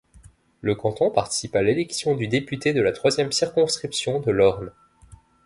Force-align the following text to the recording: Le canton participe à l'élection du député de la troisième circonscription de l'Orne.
Le 0.61 0.73
canton 0.73 1.11
participe 1.11 1.55
à 1.55 1.61
l'élection 1.61 2.15
du 2.15 2.27
député 2.27 2.73
de 2.73 2.81
la 2.81 2.91
troisième 2.91 3.31
circonscription 3.31 4.19
de 4.19 4.31
l'Orne. 4.31 4.71